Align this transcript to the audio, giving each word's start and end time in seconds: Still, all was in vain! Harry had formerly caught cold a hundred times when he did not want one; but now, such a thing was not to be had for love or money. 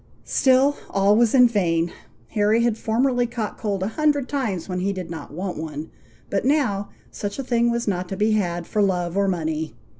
Still, 0.25 0.77
all 0.89 1.15
was 1.15 1.35
in 1.35 1.47
vain! 1.47 1.91
Harry 2.29 2.63
had 2.63 2.75
formerly 2.75 3.27
caught 3.27 3.59
cold 3.59 3.83
a 3.83 3.89
hundred 3.89 4.27
times 4.27 4.67
when 4.67 4.79
he 4.79 4.93
did 4.93 5.11
not 5.11 5.31
want 5.31 5.57
one; 5.59 5.91
but 6.31 6.43
now, 6.43 6.89
such 7.11 7.37
a 7.37 7.43
thing 7.43 7.69
was 7.69 7.87
not 7.87 8.09
to 8.09 8.17
be 8.17 8.31
had 8.31 8.65
for 8.65 8.81
love 8.81 9.15
or 9.15 9.27
money. 9.27 9.75